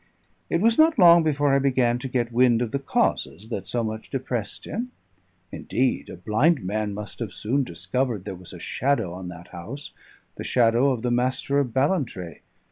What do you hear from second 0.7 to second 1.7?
not long before I